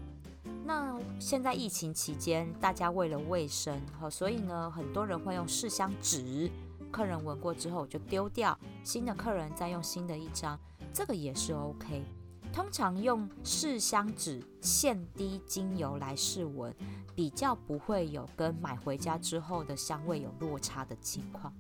[0.67, 6.51] 那现在疫情期间，大家为了卫生，哈，所以呢，很多人会用试香纸，
[6.91, 10.59] 客人闻过之后就丢掉，新的客人再用新的一张，
[10.93, 12.05] 这个也是 OK。
[12.51, 16.75] 通常用试香纸现滴精油来试闻，
[17.15, 21.53] 比较不会有跟买回家之后的香味有落差的情况。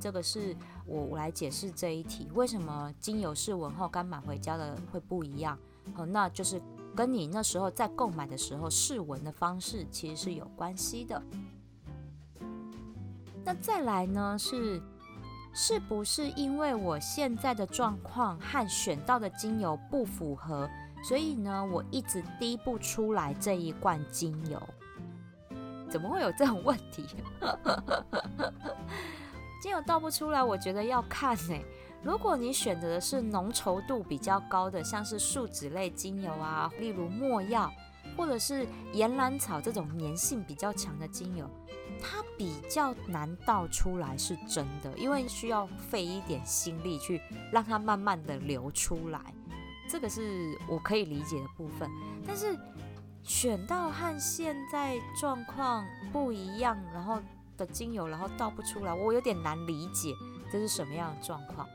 [0.00, 5.56] 这个是我我来解释这一题，为什么精油试闻后跟买回家的会不一样？
[5.94, 6.60] 哦，那就是
[6.96, 11.22] 跟你那时候在购买的时候试闻的方式其实是有关系的。
[13.44, 14.80] 那再来呢是。
[15.56, 20.68] 是不是因为我现在的状况和选到的精油不符合，
[21.04, 24.60] 所以呢，我一直滴不出来这一罐精油？
[25.88, 27.06] 怎么会有这种问题？
[29.62, 31.56] 精油倒不出来，我觉得要看呢。
[32.02, 37.72] 如果你选择的是浓稠度比较高的，像是树脂类精油啊，例如没药，
[38.16, 41.48] 或者是岩兰草这种粘性比较强的精油。
[42.06, 47.18] 它比较难倒出来是真的，因为需要费一点心力去
[47.50, 49.20] 让它慢慢的流出来，
[49.88, 51.90] 这个是我可以理解的部分。
[52.26, 52.54] 但是
[53.22, 57.22] 选到和现在状况不一样，然后
[57.56, 60.14] 的精油，然后倒不出来，我有点难理解
[60.52, 61.66] 这是什么样的状况。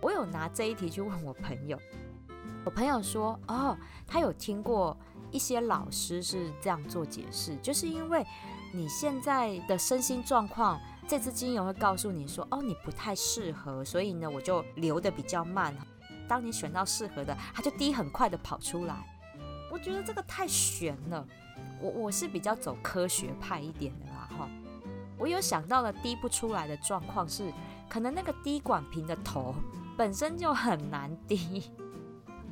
[0.00, 1.76] 我有拿这一题去问我朋友，
[2.64, 4.96] 我朋友说，哦，他有听过
[5.32, 8.24] 一些老师是这样做解释，就是因为。
[8.74, 15.72] 你现在的身心状况，这支精油会告诉你说，哦，你不太适合，所以呢，我就流的比较慢。
[16.26, 18.96] 当你选到适合的，它就滴很快的跑出来。
[19.70, 21.24] 我觉得这个太悬了，
[21.80, 24.50] 我我是比较走科学派一点的啦，哈。
[25.16, 27.52] 我有想到了滴不出来的状况是，
[27.88, 29.54] 可能那个滴管瓶的头
[29.96, 31.70] 本身就很难滴，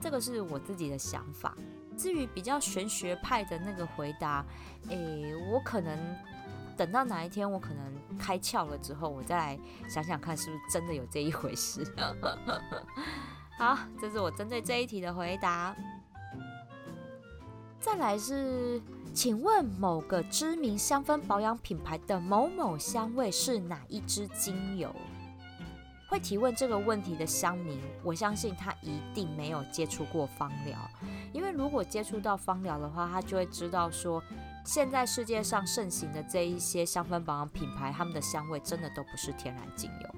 [0.01, 1.57] 这个是我自己的想法。
[1.97, 4.45] 至于比较玄学派的那个回答，
[4.89, 5.99] 诶，我可能
[6.77, 11.85] 等到哪一天我可能开窍了之后，我再来想想看是不是真的有这一回事。
[13.59, 15.77] 好，这是我针对这一题的回答。
[17.79, 18.81] 再来是，
[19.13, 24.95] 请问某个知名香氛保养品牌的某某香味是哪一支精油？
[26.13, 30.79] 会提问这个问题的乡民，我相信他一定没有接触过芳疗。
[31.33, 34.23] 因为如果接触到芳疗的话，他就会知道说，
[34.63, 40.15] 现在世界上盛行的这一些香氛保养品牌，他们的香味真的都不是天然精油。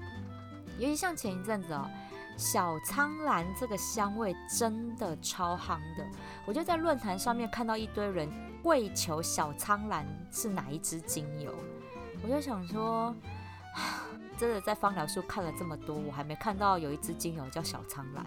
[0.79, 1.89] 尤其像前一阵子哦，
[2.35, 6.05] 小苍兰这个香味真的超夯的，
[6.45, 8.29] 我就在论坛上面看到一堆人
[8.61, 11.55] 跪求小苍兰是哪一支精油，
[12.21, 13.15] 我就想说，
[14.37, 18.25] 真的在芳疗书看了这么多，我还没看到有一支精油叫小苍兰。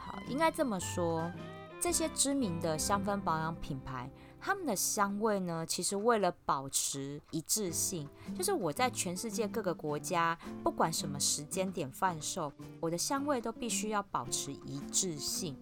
[0.00, 1.30] 好，应该这么说。
[1.78, 15.54] 这些知名的香氛保养品牌，他们的香味呢，其实为了保持一致性，就是我在全世界各个国家，不管什么时间点贩售，我的香味都必须要保持一致性，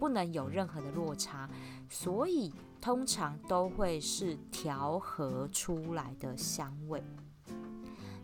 [0.00, 1.48] 不能有任何的落差，
[1.88, 7.00] 所以通常都会是调和出来的香味。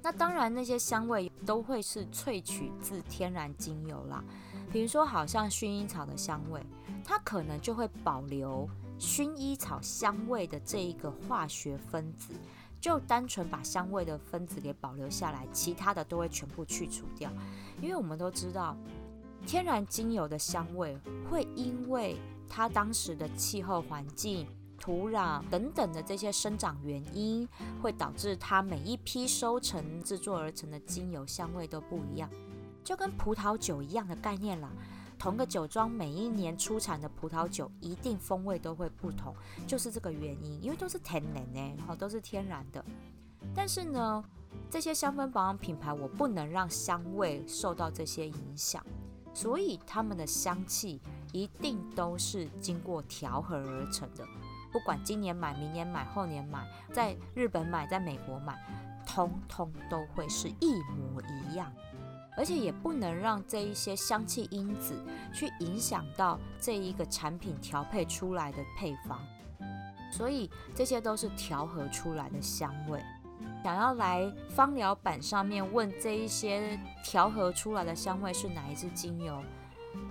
[0.07, 4.23] 那当然，那些香味都会是萃取自天然精油啦，
[4.71, 6.65] 比如说好像薰衣草的香味。
[7.05, 8.69] 它可能就会保留
[9.01, 12.35] 薰衣草香味的这一个化学分子，
[12.81, 17.29] 就单纯把香味的分子给保留下来，其他的都会全部去除掉。
[17.83, 18.77] 因为我们都知道，
[19.45, 20.97] 天然精油的香味
[21.29, 22.17] 会因为
[22.49, 24.47] 它当时的气候环境、
[24.87, 27.49] 土壤等等的这些生长原因，
[27.83, 32.31] 会导致它每一批收成制作而成的精油香味都不一样，
[32.85, 34.71] 就跟葡萄酒一样的概念啦。
[35.19, 39.35] 同个酒庄每一年出产的葡萄酒一定风味都会不同，
[39.67, 42.85] 就是这个原因，因为都是天然呢，好都是天然的。
[43.53, 44.25] 但是呢，
[44.71, 48.87] 这些香氛保养品牌我不能让香味受到这些影响，
[49.35, 51.01] 所以他们的香气
[51.33, 54.25] 一定都是经过调和而成的。
[54.77, 56.63] 不管今年买、明年买、后年买，
[56.93, 58.55] 在日本买、在美国买，
[59.07, 61.73] 通通都会是一模一样。
[62.37, 69.19] 而且也不能让这一些香气因子去影响到这一个产品调配出来的配方，
[70.13, 73.03] 所以这些都是调和出来的香味。
[73.65, 79.43] 想要来芳疗板上面问这一些调和出来的香味是哪一支精油，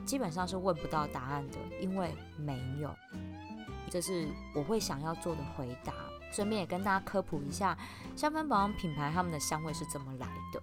[0.04, 2.90] 基本上是问不到答案的，因为没有。
[3.90, 5.94] 这是我会想要做的回答。
[6.32, 7.78] 顺便也跟大家科普一下，
[8.16, 10.62] 香氛保养品牌他们的香味是怎么来的。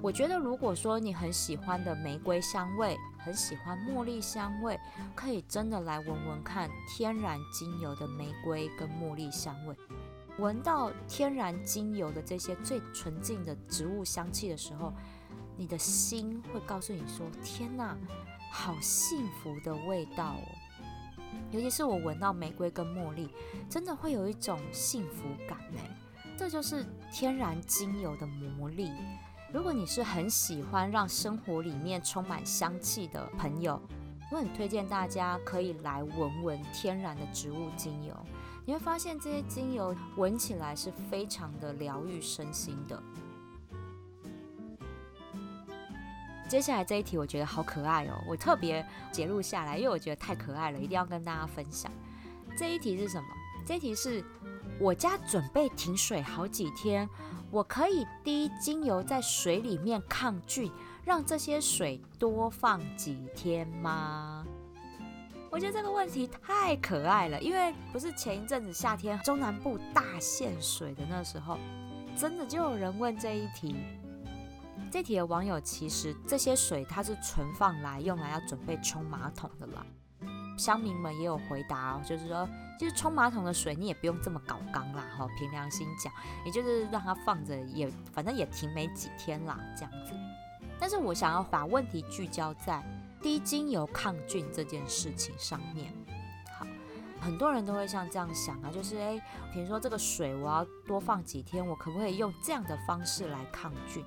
[0.00, 4.80] 我觉得，如果说你很喜欢的玫瑰香味，很喜欢茉莉香味，
[5.14, 9.76] 可以真的来闻闻看天然精油的玫瑰跟茉莉香味。
[10.38, 14.94] 闻到天然精油的这些最纯净的植物香气的时候，
[15.58, 17.94] 你的心会告诉你说：“天哪，
[18.50, 20.48] 好幸福的味道哦。
[21.50, 23.28] 尤其是我闻到玫瑰跟茉莉，
[23.68, 25.80] 真的会有一种幸福感呢。
[26.36, 28.90] 这就是天然精油的魔力。
[29.52, 33.80] 如果你是很喜欢让生活里面充满香气的朋友，
[34.30, 38.16] 我很推荐大家可以来闻闻天然的植物精油。
[38.64, 43.02] 你会发现这些精油闻起来是非常的疗愈身心的。
[46.52, 51.90] 接下来这一题我觉得好可爱哦，我特别截录下来，因为我觉得太可爱了，一定要跟大家分享。
[52.54, 53.26] 这一题是什么？
[53.66, 54.22] 这一题是
[54.78, 57.08] 我家准备停水好几天，
[57.50, 60.70] 我可以滴精油在水里面抗菌，
[61.06, 64.46] 让这些水多放几天吗？
[65.48, 71.56] 我觉得这个问题太可爱了，因为不是前一阵子夏天中南部大限水的那时候，
[72.14, 73.74] 真的就有人问这一题。
[74.92, 79.86] 这题的网友其实这些水它是存放来用来要准备冲马桶的啦。
[80.58, 82.46] 乡民们也有回答哦，就是说，
[82.78, 86.12] 就是冲马桶的水你也不用这么搞缸啦，哈，凭良心讲，
[86.44, 90.12] 也就是让它放着也反正也停没几天啦，这样子。
[90.78, 92.84] 但是我想要把问题聚焦在
[93.22, 95.90] 滴精油抗菌这件事情上面。
[96.58, 96.66] 好，
[97.18, 99.22] 很多人都会像这样想啊，就是诶，
[99.54, 104.04] 比如说这个水我要多放几天，我可不可以用这样的方式来抗菌？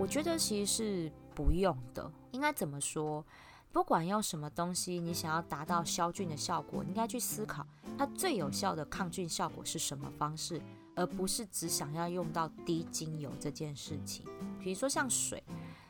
[0.00, 2.10] 我觉得其实是不用的。
[2.30, 3.22] 应该怎么说？
[3.70, 7.66] 不管用什么东西，你想要达到消菌的效果，应该去思考
[7.98, 10.60] 它最有效的抗菌效果是什么方式，
[10.96, 14.24] 而不是只想要用到滴精油这件事情。
[14.58, 15.44] 比如说像水，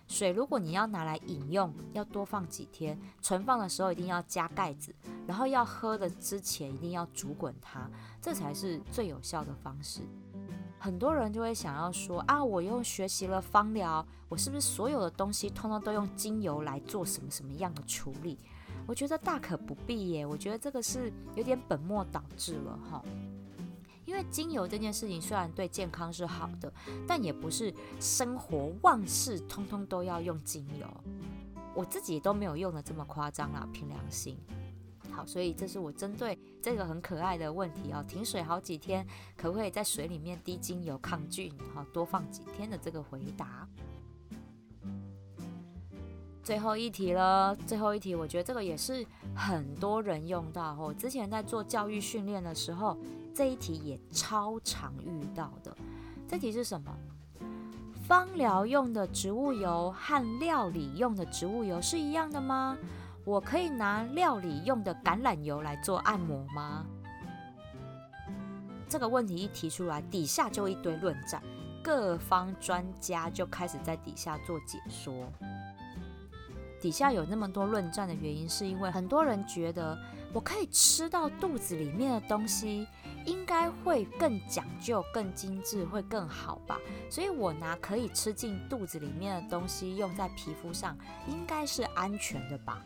[0.09, 4.93] 水如果你要拿来饮用，要多放几天，存放的时候一定要加盖子，
[5.25, 7.89] 然后要喝的之前一定要煮滚它，
[8.21, 10.01] 这才是最有效的方式。
[10.83, 18.39] 很多人就会想要说啊，我又学习了芳疗，我是不是所有的东西通通都用精油来做什么什么样的处理？
[18.87, 23.05] 我觉得大可不必耶，我觉得这个是有点本末倒置了哈。
[24.07, 26.73] 因为精油这件事情虽然对健康是好的，
[27.07, 30.87] 但也不是生活万事通通都要用精油。
[31.75, 34.37] 我自己都没有用的这么夸张啦，凭良心。
[35.13, 39.07] 好，所以这是我针对这个很可爱的问题哦，停水好几天，
[39.37, 41.53] 可不可以在水里面滴精油抗菌？
[41.75, 43.69] 好，多放几天的这个回答。
[46.43, 49.07] 最后一题了，最后一题，我觉得这个也是
[49.37, 50.75] 很多人用到。
[50.81, 52.97] 我之前在做教育训练的时候，
[53.35, 55.77] 这一题也超常遇到的。
[56.27, 56.91] 这题是什么？
[58.09, 62.77] 芳疗用的植物油和料理用的植物油是一样的吗？
[63.25, 66.87] 我可以拿料理用的橄榄油来做按摩吗？
[68.89, 71.43] 这个问题一提出来，底下就一堆论战，
[71.83, 75.31] 各方专家就开始在底下做解说。
[76.81, 79.97] 底下有那么多论战的原因，是因为很多人觉得
[80.33, 82.87] 我可以吃到肚子里面的东西，
[83.27, 86.79] 应该会更讲究、更精致，会更好吧？
[87.11, 90.97] 所以我拿可以吃进肚子里面的东西用在皮肤上，
[91.29, 92.83] 应该是安全的吧？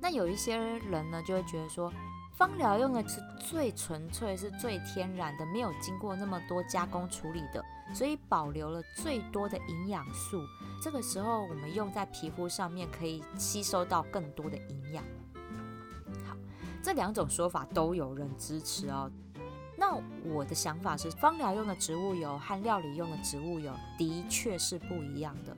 [0.00, 1.92] 那有一些人呢，就会觉得说，
[2.36, 10.40] 芳疗用的是最纯粹、是最天然的，没有经过那么多加工处理的，所以保留了最多的营养素。
[10.82, 15.02] 这个时候我们用在皮肤上面，可以吸收到更多的营养。
[16.26, 16.36] 好，
[16.82, 19.10] 这两种说法都有人支持哦。
[19.78, 25.56] 那我的想法是，芳疗用的植物油和料理用的植物油的确是不一样的。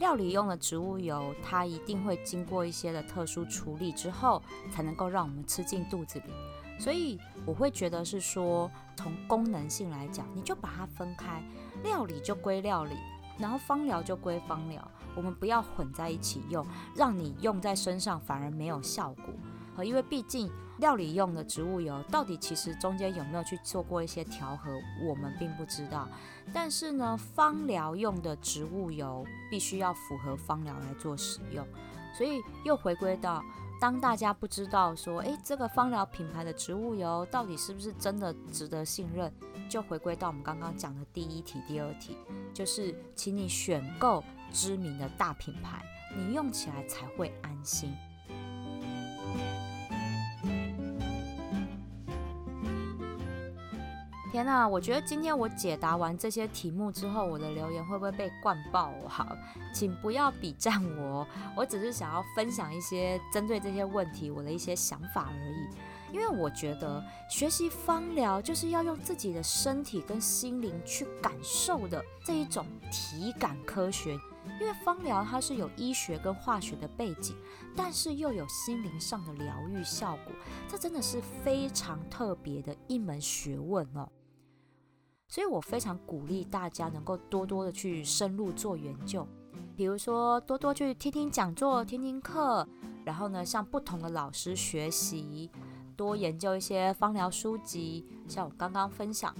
[0.00, 4.42] 料理用的植物油，它一定会经过一些的特殊处理之后，
[4.72, 6.32] 才能够让我们吃进肚子里。
[6.78, 11.42] 所以我会觉得是说，从功能性来讲，你就把它分开，
[11.84, 12.96] 料理就归料理，
[13.38, 19.34] 然后芳疗就归芳疗，我们不要混在一起用，让你用在身上反而没有效果。
[19.84, 24.70] 因为毕竟料理用的植物油到底其实中间有没有去做过一些调和，
[25.02, 26.08] 我们并不知道。
[26.52, 31.66] 但是呢，芳疗用的植物油必须要符合芳疗来做使用，
[32.16, 33.42] 所以又回归到
[33.80, 39.32] 当大家不知道说，诶，这个芳疗品牌的植物油到底是不是真的值得信任，
[39.68, 42.16] 就回归到我们刚刚讲的第一题、第二题，
[42.52, 45.84] 就是请你选购知名的大品牌，
[46.16, 47.94] 你用起来才会安心。
[54.30, 58.92] 天呐，我觉得今天我解答完这些题目之后，我的留言会不会被灌爆？
[59.08, 59.36] 好，
[59.74, 61.26] 请不要比赞我，
[61.56, 65.68] 我只是想要分享一些针对这些问题我的一些想法而已。
[66.12, 74.18] 因为我觉得学习芳疗就是要用自己的身体跟心灵去感受的这一种体感科学，
[74.60, 77.36] 因为芳疗它是有医学跟化学的背景，
[77.76, 80.34] 但是又有心灵上的疗愈效果，
[80.68, 84.08] 这真的是非常特别的一门学问哦。
[85.30, 89.24] 所以我非常鼓励大家能够多多的去深入做研究，
[89.76, 92.66] 比如说多多去听听讲座、听听课，
[93.04, 95.48] 然后呢向不同的老师学习，
[95.96, 99.32] 多研究一些芳疗书籍，像我刚刚分享。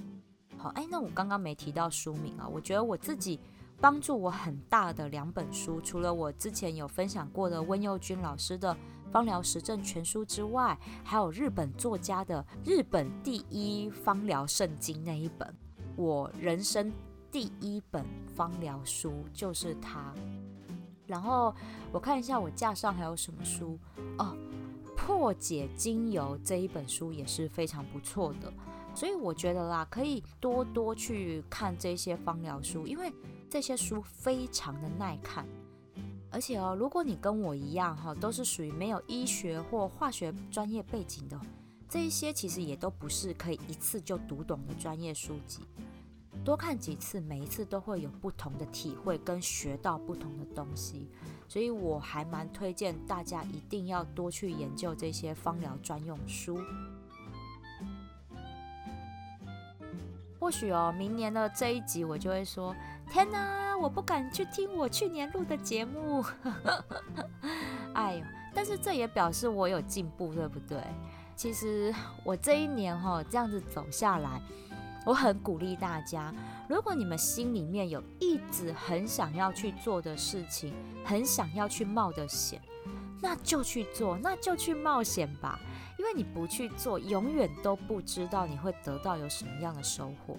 [0.57, 2.47] 好，哎，那我刚刚没提到书名啊。
[2.47, 3.41] 我觉得我自己
[3.81, 8.73] 帮助我很大的两本书，除了我之前有分享过的温佑君老师的
[9.11, 15.53] 《芳疗实证全书》之外，还有日本作家的《日本第一芳疗圣经》那一本，
[15.97, 16.93] 我人生
[17.31, 20.15] 第一本芳疗书就是它。
[21.07, 21.55] 然后
[21.93, 23.79] 我看一下我架上还有什么书
[24.19, 24.37] 哦，
[24.97, 28.53] 《破解精油》这一本书也是非常不错的。
[28.95, 33.13] 所以我觉得啦，可以多多去看这些芳疗书，因为
[33.49, 35.47] 这些书非常的耐看。
[36.31, 41.41] 而且哦，如果你跟我一样哈，都是属于没有医学或化学专业背景的，
[41.91, 45.63] 这一些其实也都不是可以一次就读懂的专业书籍。
[46.45, 51.11] 多看几次，每一次都会有不同的体会跟学到不同的东西。
[51.49, 56.63] 所以我还蛮推荐大家一定要多去研究这些芳疗专用书。
[60.39, 62.73] 或许哦，明年的这一集我就会说：
[63.11, 66.25] 天哪，我不敢去听我去年录的节目。
[67.95, 68.25] 哎呦，
[68.55, 70.79] 但是这也表示我有进步，对不对？
[71.41, 71.91] 其实
[72.23, 74.43] 我这一年哈这样子走下来，
[75.07, 76.35] 我很鼓励大家，
[76.69, 82.61] 如果你们心里面有一直很想要去做的事情，很想要去冒的险，
[83.23, 85.59] 那就去做，那就去冒险吧。
[85.99, 90.37] 因为你不去做，永远都不知道你会得到有什么样的收获。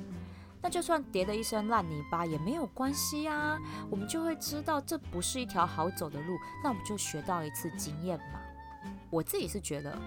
[0.61, 3.57] 那就算跌了一身烂泥巴也没有关系啊，
[3.89, 8.39] 我们就会知道这不是一条好走的路，那我们就学到一次经验嘛。
[9.09, 9.97] 我自己是觉得，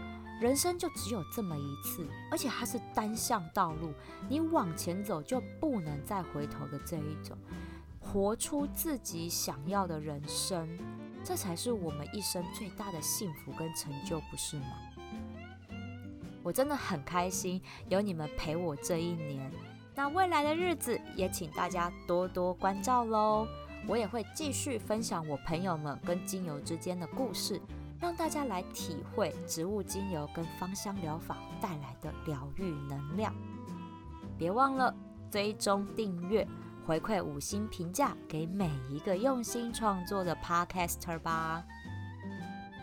[0.41, 3.93] 人生就只有这么一次，而且它是单向道路，
[4.28, 7.37] 你往前走就不能再回头的这一种，
[8.01, 10.68] 活出自己想要的人生，
[11.22, 14.66] 这才是我们一生最大的幸福跟成就，不是吗？
[16.43, 19.51] 我真的很开心有你们陪我这一年，
[19.95, 23.47] 那未来的日子也请大家多多关照喽。
[23.87, 27.61] 我也会继续分享我朋友们跟精油之间的故事，
[28.05, 33.35] 让大家来体会植物精油跟芳香疗法带来的疗愈能量。
[34.37, 34.95] 别忘了
[35.31, 36.47] 追踪订阅、
[36.87, 41.65] 回馈五星评价给每一个用心创作的 Podcaster 吧。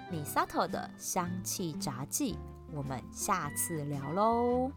[0.09, 2.39] 米萨特的香气杂技。
[2.74, 4.72] 我们下次聊喽。